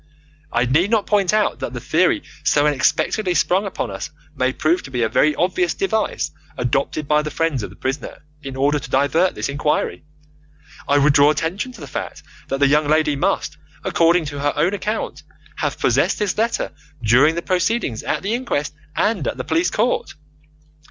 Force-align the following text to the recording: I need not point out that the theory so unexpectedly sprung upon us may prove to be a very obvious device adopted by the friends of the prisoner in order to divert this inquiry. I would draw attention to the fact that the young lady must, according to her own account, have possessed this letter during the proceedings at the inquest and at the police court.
I 0.51 0.65
need 0.65 0.89
not 0.89 1.05
point 1.05 1.31
out 1.31 1.59
that 1.59 1.73
the 1.73 1.79
theory 1.79 2.23
so 2.43 2.65
unexpectedly 2.65 3.35
sprung 3.35 3.67
upon 3.67 3.91
us 3.91 4.09
may 4.35 4.51
prove 4.51 4.81
to 4.81 4.89
be 4.89 5.03
a 5.03 5.09
very 5.09 5.35
obvious 5.35 5.75
device 5.75 6.31
adopted 6.57 7.07
by 7.07 7.21
the 7.21 7.29
friends 7.29 7.61
of 7.61 7.69
the 7.69 7.75
prisoner 7.75 8.23
in 8.41 8.55
order 8.55 8.79
to 8.79 8.89
divert 8.89 9.35
this 9.35 9.47
inquiry. 9.47 10.03
I 10.87 10.97
would 10.97 11.13
draw 11.13 11.29
attention 11.29 11.71
to 11.73 11.81
the 11.81 11.85
fact 11.85 12.23
that 12.47 12.57
the 12.59 12.65
young 12.67 12.87
lady 12.87 13.15
must, 13.15 13.57
according 13.83 14.25
to 14.25 14.39
her 14.39 14.53
own 14.55 14.73
account, 14.73 15.21
have 15.57 15.77
possessed 15.77 16.17
this 16.17 16.35
letter 16.35 16.71
during 17.03 17.35
the 17.35 17.43
proceedings 17.43 18.01
at 18.01 18.23
the 18.23 18.33
inquest 18.33 18.73
and 18.95 19.27
at 19.27 19.37
the 19.37 19.43
police 19.43 19.69
court. 19.69 20.15